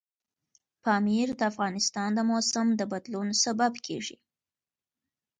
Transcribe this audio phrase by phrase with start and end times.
[0.83, 4.17] پامیر د افغانستان د موسم د بدلون سبب کېږي.